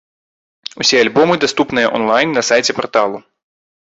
Усе 0.83 0.97
альбомы 1.03 1.35
даступныя 1.43 1.91
он-лайн 1.97 2.29
на 2.37 2.43
сайце 2.49 2.71
парталу. 2.79 3.17